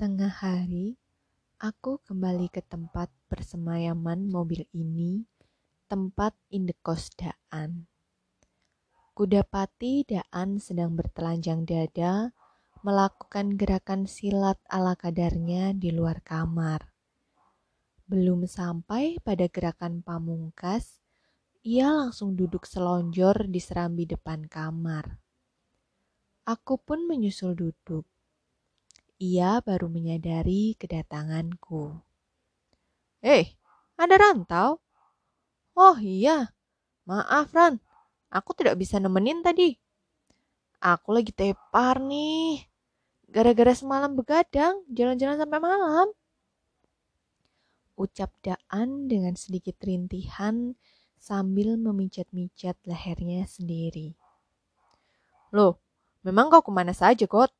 Tengah 0.00 0.32
hari, 0.32 0.96
aku 1.60 2.00
kembali 2.08 2.48
ke 2.48 2.64
tempat 2.64 3.12
persemayaman 3.28 4.32
mobil 4.32 4.64
ini, 4.72 5.28
tempat 5.92 6.32
indekos 6.48 7.12
Daan. 7.20 7.84
Kudapati 9.12 10.08
Daan 10.08 10.56
sedang 10.56 10.96
bertelanjang 10.96 11.68
dada, 11.68 12.32
melakukan 12.80 13.60
gerakan 13.60 14.08
silat 14.08 14.56
ala 14.72 14.96
kadarnya 14.96 15.76
di 15.76 15.92
luar 15.92 16.24
kamar. 16.24 16.80
Belum 18.08 18.48
sampai 18.48 19.20
pada 19.20 19.52
gerakan 19.52 20.00
pamungkas, 20.00 21.04
ia 21.60 21.92
langsung 21.92 22.40
duduk 22.40 22.64
selonjor 22.64 23.52
di 23.52 23.60
serambi 23.60 24.08
depan 24.08 24.48
kamar. 24.48 25.20
Aku 26.48 26.80
pun 26.80 27.04
menyusul 27.04 27.52
duduk 27.52 28.08
ia 29.20 29.60
baru 29.60 29.92
menyadari 29.92 30.80
kedatanganku. 30.80 31.92
Eh, 33.20 33.52
ada 34.00 34.16
rantau? 34.16 34.80
Oh 35.76 35.96
iya, 36.00 36.56
maaf 37.04 37.52
Ran, 37.52 37.76
aku 38.32 38.56
tidak 38.56 38.80
bisa 38.80 38.96
nemenin 38.96 39.44
tadi. 39.44 39.76
Aku 40.80 41.12
lagi 41.12 41.36
tepar 41.36 42.00
nih, 42.00 42.64
gara-gara 43.28 43.76
semalam 43.76 44.16
begadang, 44.16 44.80
jalan-jalan 44.88 45.36
sampai 45.36 45.60
malam. 45.60 46.08
Ucap 48.00 48.32
Daan 48.40 49.04
dengan 49.04 49.36
sedikit 49.36 49.76
rintihan 49.84 50.72
sambil 51.20 51.76
memijat-mijat 51.76 52.80
lehernya 52.88 53.44
sendiri. 53.44 54.16
Loh, 55.52 55.76
memang 56.24 56.48
kau 56.48 56.64
ke 56.64 56.72
mana 56.72 56.96
saja, 56.96 57.28
Kot? 57.28 57.52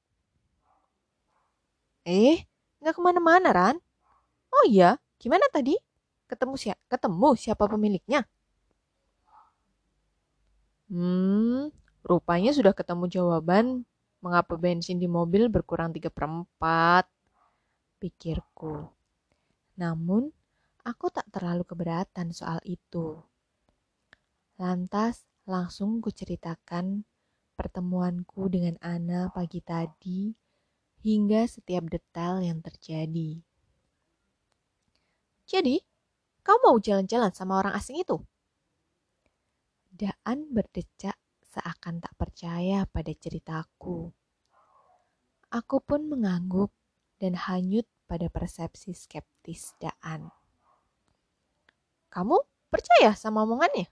Eh, 2.08 2.48
nggak 2.80 2.96
ke 2.96 3.00
mana-mana, 3.04 3.48
Ran. 3.52 3.76
Oh 4.50 4.64
iya, 4.64 4.96
gimana 5.20 5.44
tadi? 5.52 5.76
Ketemu 6.30 6.54
siapa? 6.56 6.80
Ketemu 6.88 7.28
siapa 7.36 7.64
pemiliknya? 7.68 8.24
Hmm, 10.90 11.70
rupanya 12.02 12.50
sudah 12.50 12.74
ketemu 12.74 13.04
jawaban 13.06 13.86
mengapa 14.24 14.56
bensin 14.56 14.98
di 14.98 15.06
mobil 15.06 15.46
berkurang 15.52 15.92
tiga 15.92 16.08
perempat. 16.08 17.06
Pikirku. 18.00 18.88
Namun, 19.76 20.32
aku 20.82 21.12
tak 21.12 21.28
terlalu 21.28 21.68
keberatan 21.68 22.32
soal 22.32 22.58
itu. 22.64 23.20
Lantas, 24.56 25.28
langsung 25.44 26.00
kuceritakan 26.00 27.04
pertemuanku 27.56 28.48
dengan 28.48 28.80
Ana 28.80 29.28
pagi 29.32 29.60
tadi 29.60 30.32
hingga 31.00 31.48
setiap 31.48 31.88
detail 31.88 32.44
yang 32.44 32.60
terjadi. 32.60 33.40
Jadi, 35.48 35.82
kau 36.44 36.60
mau 36.62 36.76
jalan-jalan 36.78 37.32
sama 37.34 37.58
orang 37.58 37.74
asing 37.74 37.98
itu? 37.98 38.20
Daan 39.90 40.52
berdecak 40.54 41.18
seakan 41.50 41.98
tak 41.98 42.14
percaya 42.14 42.86
pada 42.86 43.10
ceritaku. 43.10 44.14
Aku 45.50 45.82
pun 45.82 46.06
mengangguk 46.06 46.70
dan 47.18 47.34
hanyut 47.34 47.84
pada 48.06 48.30
persepsi 48.30 48.94
skeptis 48.94 49.74
Daan. 49.82 50.30
Kamu 52.10 52.38
percaya 52.70 53.14
sama 53.18 53.42
omongannya? 53.42 53.90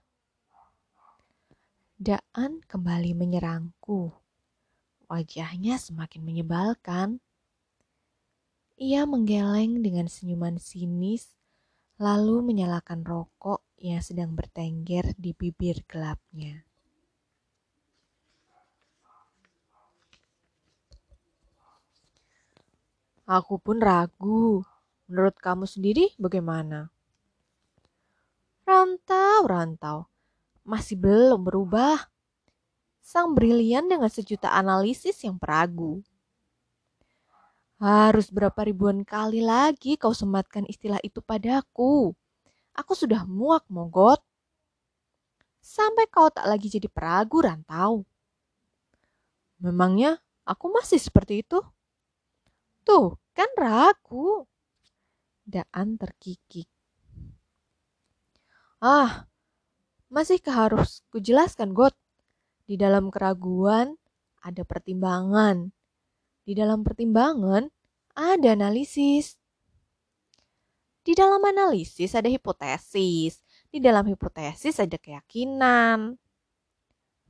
Daan 1.99 2.63
kembali 2.63 3.11
menyerangku. 3.11 4.18
Wajahnya 5.09 5.81
semakin 5.81 6.21
menyebalkan. 6.21 7.17
Ia 8.77 9.09
menggeleng 9.09 9.81
dengan 9.81 10.05
senyuman 10.05 10.61
sinis, 10.61 11.33
lalu 11.97 12.45
menyalakan 12.45 13.01
rokok 13.01 13.65
yang 13.81 14.05
sedang 14.05 14.37
bertengger 14.37 15.17
di 15.17 15.33
bibir 15.33 15.81
gelapnya. 15.89 16.61
Aku 23.25 23.57
pun 23.57 23.81
ragu. 23.81 24.61
Menurut 25.09 25.37
kamu 25.41 25.65
sendiri 25.65 26.13
bagaimana? 26.21 26.93
Rantau, 28.61 29.41
rantau. 29.49 29.97
Masih 30.61 31.01
belum 31.01 31.41
berubah 31.41 32.09
sang 32.99 33.33
brilian 33.33 33.87
dengan 33.87 34.11
sejuta 34.11 34.51
analisis 34.53 35.19
yang 35.25 35.39
peragu. 35.39 36.03
Harus 37.79 38.27
berapa 38.27 38.59
ribuan 38.67 39.07
kali 39.07 39.39
lagi 39.39 39.95
kau 39.95 40.11
sematkan 40.11 40.67
istilah 40.67 40.99
itu 40.99 41.23
padaku. 41.23 42.11
Aku 42.75 42.91
sudah 42.91 43.23
muak, 43.23 43.63
Mogot. 43.71 44.19
Sampai 45.63 46.07
kau 46.11 46.27
tak 46.27 46.43
lagi 46.47 46.67
jadi 46.67 46.91
peragu 46.91 47.39
rantau. 47.39 48.03
Memangnya 49.59 50.19
aku 50.43 50.71
masih 50.71 50.99
seperti 50.99 51.43
itu? 51.43 51.59
Tuh, 52.83 53.15
kan 53.31 53.47
ragu. 53.55 54.43
Daan 55.47 55.95
terkikik. 55.95 56.67
Ah, 58.79 59.27
masihkah 60.07 60.67
harus 60.67 61.03
kujelaskan, 61.11 61.75
Got? 61.75 61.95
Di 62.69 62.77
dalam 62.77 63.09
keraguan 63.09 63.97
ada 64.45 64.61
pertimbangan. 64.61 65.73
Di 66.45 66.53
dalam 66.53 66.85
pertimbangan 66.85 67.65
ada 68.13 68.53
analisis. 68.53 69.41
Di 71.01 71.17
dalam 71.17 71.41
analisis 71.41 72.13
ada 72.13 72.29
hipotesis. 72.29 73.41
Di 73.73 73.81
dalam 73.81 74.05
hipotesis 74.05 74.77
ada 74.77 75.01
keyakinan. 75.01 76.21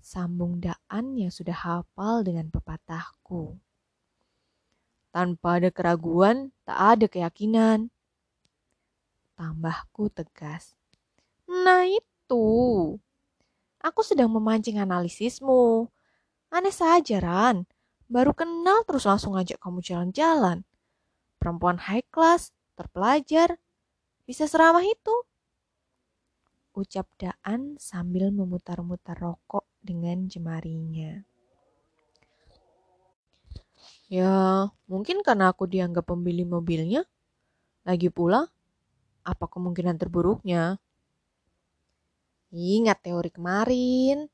Sambung 0.03 0.59
Daan 0.59 1.15
yang 1.15 1.31
sudah 1.31 1.55
hafal 1.55 2.27
dengan 2.27 2.51
pepatahku. 2.51 3.55
Tanpa 5.15 5.63
ada 5.63 5.71
keraguan, 5.71 6.51
tak 6.67 6.99
ada 6.99 7.05
keyakinan. 7.07 7.87
Tambahku 9.39 10.11
tegas. 10.11 10.75
Nah 11.47 11.87
itu. 11.87 12.43
Aku 13.79 14.03
sedang 14.03 14.27
memancing 14.27 14.75
analisismu. 14.79 15.87
Aneh 16.51 16.75
saja, 16.75 17.23
Ran. 17.23 17.63
Baru 18.09 18.35
kenal 18.35 18.83
terus 18.83 19.07
langsung 19.07 19.37
ngajak 19.37 19.61
kamu 19.61 19.79
jalan-jalan. 19.79 20.67
Perempuan 21.39 21.79
high 21.79 22.03
class, 22.11 22.51
terpelajar, 22.75 23.55
bisa 24.27 24.49
seramah 24.49 24.83
itu. 24.83 25.15
Ucap 26.75 27.07
Daan 27.15 27.79
sambil 27.79 28.33
memutar-mutar 28.35 29.15
rokok 29.15 29.63
dengan 29.79 30.27
jemarinya. 30.27 31.23
Ya, 34.09 34.67
mungkin 34.89 35.21
karena 35.21 35.53
aku 35.53 35.69
dianggap 35.69 36.09
pembeli 36.09 36.43
mobilnya. 36.43 37.05
Lagi 37.85 38.09
pula, 38.11 38.49
apa 39.23 39.45
kemungkinan 39.47 39.95
terburuknya? 40.01 40.81
Ingat 42.49 43.05
teori 43.05 43.29
kemarin. 43.29 44.25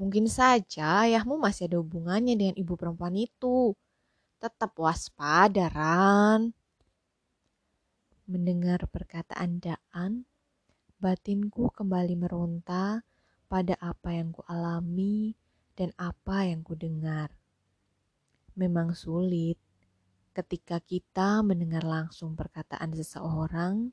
Mungkin 0.00 0.24
saja 0.32 1.04
ayahmu 1.04 1.36
masih 1.36 1.68
ada 1.68 1.76
hubungannya 1.76 2.32
dengan 2.32 2.56
ibu 2.56 2.72
perempuan 2.72 3.12
itu. 3.20 3.76
Tetap 4.40 4.72
waspada, 4.80 5.68
Ran. 5.68 6.56
Mendengar 8.24 8.88
perkataan 8.88 9.60
Daan, 9.60 10.24
batinku 10.96 11.68
kembali 11.68 12.16
meronta 12.16 13.04
pada 13.50 13.76
apa 13.76 14.16
yang 14.16 14.32
kualami 14.32 15.36
dan 15.76 15.92
apa 16.00 16.48
yang 16.48 16.64
kudengar. 16.64 17.28
Memang 18.56 18.96
sulit 18.96 19.60
ketika 20.32 20.80
kita 20.80 21.44
mendengar 21.44 21.84
langsung 21.84 22.32
perkataan 22.32 22.96
seseorang 22.96 23.92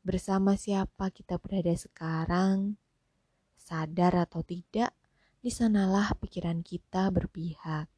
bersama 0.00 0.56
siapa 0.56 1.12
kita 1.12 1.36
berada 1.36 1.72
sekarang, 1.76 2.80
sadar 3.60 4.24
atau 4.24 4.40
tidak, 4.40 4.96
di 5.40 5.48
sanalah 5.48 6.12
pikiran 6.20 6.60
kita 6.60 7.08
berpihak. 7.08 7.88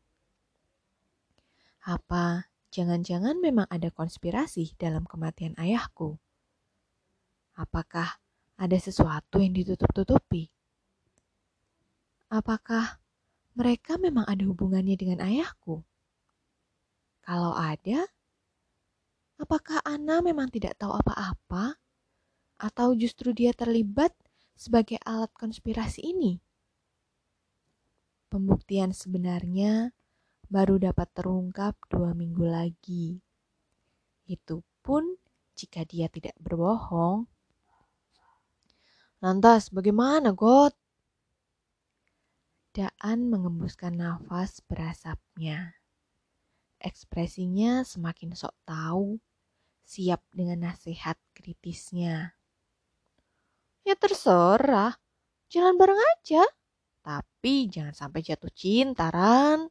Apa 1.83 2.47
jangan-jangan 2.71 3.43
memang 3.43 3.67
ada 3.67 3.91
konspirasi 3.91 4.79
dalam 4.79 5.03
kematian 5.03 5.59
ayahku? 5.59 6.19
Apakah 7.59 8.23
ada 8.55 8.79
sesuatu 8.79 9.43
yang 9.43 9.55
ditutup-tutupi? 9.55 10.55
Apakah 12.31 13.03
mereka 13.59 13.99
memang 13.99 14.25
ada 14.25 14.47
hubungannya 14.47 14.95
dengan 14.95 15.21
ayahku? 15.21 15.83
Kalau 17.23 17.53
ada, 17.55 18.07
apakah 19.37 19.83
Ana 19.83 20.23
memang 20.23 20.49
tidak 20.49 20.79
tahu 20.79 20.95
apa-apa? 20.95 21.82
Atau 22.63 22.95
justru 22.95 23.35
dia 23.35 23.51
terlibat 23.51 24.15
sebagai 24.55 25.03
alat 25.03 25.35
konspirasi 25.35 26.15
ini? 26.15 26.39
Pembuktian 28.31 28.95
sebenarnya 28.95 29.91
baru 30.47 30.79
dapat 30.79 31.11
terungkap 31.11 31.75
dua 31.91 32.15
minggu 32.15 32.47
lagi. 32.47 33.19
Itu 34.31 34.63
pun 34.79 35.19
jika 35.59 35.83
dia 35.83 36.07
tidak 36.07 36.39
berbohong. 36.39 37.27
Lantas 39.19 39.75
bagaimana, 39.75 40.31
God? 40.31 40.71
Daan 42.73 43.27
mengembuskan 43.27 43.99
nafas 43.99 44.63
berasapnya. 44.65 45.77
Ekspresinya 46.79 47.83
semakin 47.83 48.35
sok 48.39 48.55
tahu, 48.65 49.19
siap 49.83 50.25
dengan 50.31 50.71
nasihat 50.71 51.19
kritisnya. 51.35 52.39
Ya 53.83 53.99
terserah, 53.99 54.95
jalan 55.51 55.75
bareng 55.75 55.99
aja. 55.99 56.47
Tapi 57.03 57.67
jangan 57.67 57.95
sampai 57.95 58.23
jatuh 58.23 58.53
cinta, 58.55 59.11
Ran. 59.11 59.67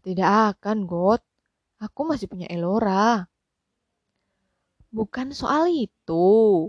Tidak 0.00 0.30
akan, 0.56 0.88
God. 0.88 1.20
Aku 1.80 2.08
masih 2.08 2.28
punya 2.28 2.48
Elora. 2.48 3.28
Bukan 4.88 5.36
soal 5.36 5.68
itu. 5.68 6.68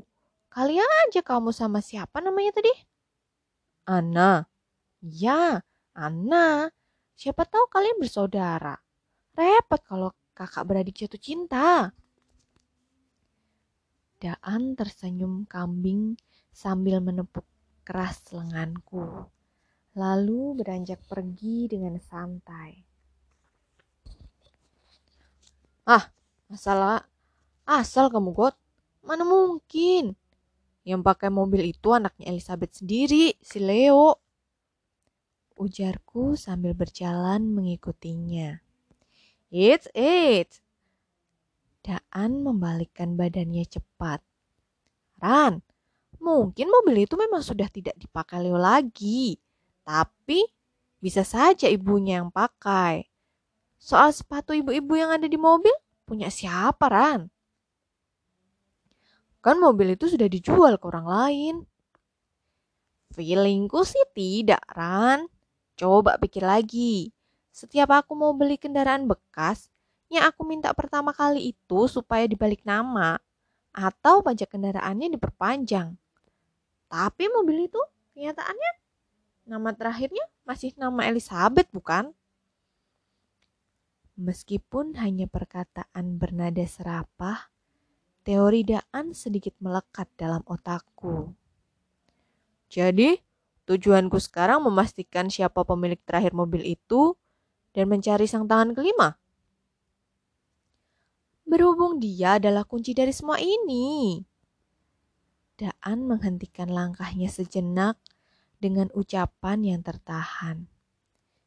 Kali 0.52 0.80
aja 0.80 1.22
kamu 1.24 1.52
sama 1.56 1.80
siapa 1.80 2.20
namanya 2.20 2.60
tadi? 2.60 2.72
Ana. 3.88 4.44
Ya, 5.00 5.64
Ana. 5.96 6.72
Siapa 7.16 7.48
tahu 7.48 7.72
kalian 7.72 8.00
bersaudara. 8.00 8.76
Repot 9.36 9.80
kalau 9.84 10.12
kakak 10.36 10.64
beradik 10.68 10.96
jatuh 11.00 11.20
cinta. 11.20 11.96
Daan 14.26 14.74
tersenyum 14.74 15.46
kambing 15.46 16.18
sambil 16.50 16.98
menepuk 16.98 17.46
keras 17.86 18.26
lenganku. 18.34 19.30
Lalu 19.94 20.58
beranjak 20.58 20.98
pergi 21.06 21.70
dengan 21.70 22.02
santai. 22.02 22.82
Ah, 25.86 26.10
masalah 26.50 27.06
asal 27.70 28.10
kamu 28.10 28.34
got. 28.34 28.58
Mana 29.06 29.22
mungkin? 29.22 30.18
Yang 30.82 31.02
pakai 31.06 31.30
mobil 31.30 31.70
itu 31.70 31.94
anaknya 31.94 32.34
Elizabeth 32.34 32.82
sendiri, 32.82 33.38
si 33.38 33.62
Leo. 33.62 34.18
Ujarku 35.54 36.34
sambil 36.34 36.74
berjalan 36.74 37.54
mengikutinya. 37.54 38.58
It's 39.54 39.86
it. 39.94 40.65
Daan 41.86 42.42
membalikkan 42.42 43.14
badannya 43.14 43.62
cepat. 43.70 44.18
Ran, 45.22 45.62
mungkin 46.18 46.74
mobil 46.74 47.06
itu 47.06 47.14
memang 47.14 47.46
sudah 47.46 47.70
tidak 47.70 47.94
dipakai 48.02 48.42
Leo 48.42 48.58
lagi. 48.58 49.38
Tapi 49.86 50.42
bisa 50.98 51.22
saja 51.22 51.70
ibunya 51.70 52.26
yang 52.26 52.34
pakai. 52.34 53.06
Soal 53.78 54.10
sepatu 54.10 54.58
ibu-ibu 54.58 54.98
yang 54.98 55.14
ada 55.14 55.30
di 55.30 55.38
mobil, 55.38 55.74
punya 56.10 56.34
siapa 56.34 56.90
Ran? 56.90 57.30
Kan 59.46 59.62
mobil 59.62 59.94
itu 59.94 60.10
sudah 60.10 60.26
dijual 60.26 60.82
ke 60.82 60.86
orang 60.90 61.06
lain. 61.06 61.56
Feelingku 63.14 63.86
sih 63.86 64.02
tidak, 64.18 64.66
Ran. 64.74 65.30
Coba 65.78 66.18
pikir 66.18 66.42
lagi. 66.42 67.14
Setiap 67.54 67.94
aku 67.94 68.18
mau 68.18 68.34
beli 68.34 68.58
kendaraan 68.58 69.06
bekas, 69.06 69.70
yang 70.10 70.30
aku 70.30 70.46
minta 70.46 70.72
pertama 70.72 71.12
kali 71.12 71.56
itu 71.56 71.90
supaya 71.90 72.30
dibalik 72.30 72.62
nama 72.62 73.18
atau 73.76 74.22
pajak 74.24 74.56
kendaraannya 74.56 75.12
diperpanjang. 75.18 75.98
Tapi 76.88 77.24
mobil 77.34 77.68
itu 77.68 77.82
kenyataannya 78.16 78.72
nama 79.46 79.70
terakhirnya 79.76 80.26
masih 80.48 80.74
nama 80.78 81.06
Elizabeth 81.10 81.70
bukan? 81.74 82.14
Meskipun 84.16 84.96
hanya 84.96 85.28
perkataan 85.28 86.16
bernada 86.16 86.64
serapah, 86.64 87.52
Teori 88.24 88.64
Daan 88.64 89.12
sedikit 89.12 89.54
melekat 89.60 90.08
dalam 90.16 90.40
otakku. 90.48 91.36
Jadi, 92.72 93.20
tujuanku 93.68 94.16
sekarang 94.18 94.64
memastikan 94.64 95.28
siapa 95.28 95.68
pemilik 95.68 96.00
terakhir 96.08 96.32
mobil 96.32 96.64
itu 96.64 97.20
dan 97.76 97.92
mencari 97.92 98.24
sang 98.24 98.48
tangan 98.48 98.72
kelima. 98.72 99.20
Berhubung 101.56 102.04
dia 102.04 102.36
adalah 102.36 102.68
kunci 102.68 102.92
dari 102.92 103.16
semua 103.16 103.40
ini. 103.40 104.20
Daan 105.56 106.04
menghentikan 106.04 106.68
langkahnya 106.68 107.32
sejenak 107.32 107.96
dengan 108.60 108.92
ucapan 108.92 109.64
yang 109.64 109.80
tertahan. 109.80 110.68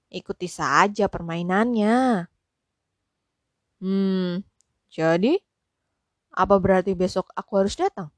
Ikuti 0.09 0.49
saja 0.49 1.13
permainannya. 1.13 2.25
Hmm, 3.85 4.49
jadi 4.89 5.45
apa 6.33 6.57
berarti 6.57 6.97
besok 6.97 7.29
aku 7.37 7.61
harus 7.61 7.77
datang? 7.77 8.09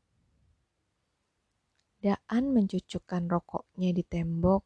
Daan 1.99 2.55
mencucukkan 2.55 3.27
rokoknya 3.27 3.91
di 3.99 4.07
tembok 4.07 4.63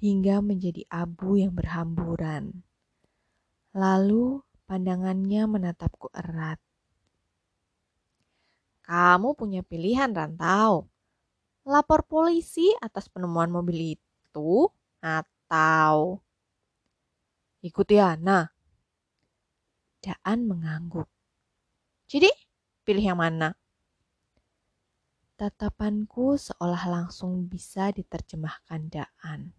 hingga 0.00 0.40
menjadi 0.40 0.88
abu 0.88 1.36
yang 1.36 1.52
berhamburan. 1.52 2.64
Lalu 3.76 4.40
pandangannya 4.64 5.42
menatapku 5.48 6.08
erat. 6.12 6.60
Kamu 8.84 9.32
punya 9.36 9.64
pilihan 9.64 10.12
rantau. 10.12 10.88
Lapor 11.64 12.04
polisi 12.04 12.68
atas 12.80 13.08
penemuan 13.08 13.48
mobil 13.48 13.96
itu 13.96 14.68
atau 15.00 16.20
ikuti 17.64 17.96
Ana. 17.96 18.44
Daan 20.04 20.44
mengangguk. 20.44 21.08
Jadi 22.04 22.28
Pilih 22.84 23.00
yang 23.00 23.16
mana? 23.16 23.56
Tatapanku 25.40 26.36
seolah 26.36 26.84
langsung 26.84 27.48
bisa 27.48 27.88
diterjemahkan 27.88 28.92
Daan. 28.92 29.56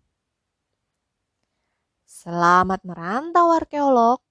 Selamat 2.05 2.85
merantau 2.85 3.49
arkeolog. 3.49 4.21